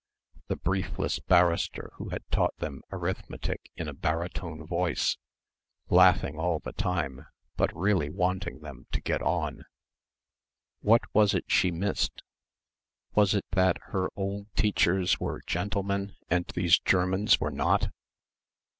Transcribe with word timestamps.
the 0.47 0.55
briefless 0.55 1.19
barrister 1.19 1.91
who 1.97 2.09
had 2.09 2.23
taught 2.31 2.57
them 2.57 2.81
arithmetic 2.91 3.69
in 3.75 3.87
a 3.87 3.93
baritone 3.93 4.65
voice, 4.65 5.15
laughing 5.91 6.39
all 6.39 6.57
the 6.57 6.73
time 6.73 7.27
but 7.55 7.71
really 7.75 8.09
wanting 8.09 8.61
them 8.61 8.87
to 8.91 8.99
get 8.99 9.21
on. 9.21 9.63
What 10.79 11.03
was 11.13 11.35
it 11.35 11.45
she 11.47 11.69
missed? 11.69 12.23
Was 13.13 13.35
it 13.35 13.45
that 13.51 13.77
her 13.89 14.09
old 14.15 14.47
teachers 14.55 15.19
were 15.19 15.43
"gentlemen" 15.45 16.15
and 16.31 16.47
these 16.47 16.79
Germans 16.79 17.39
were 17.39 17.51
not? 17.51 17.91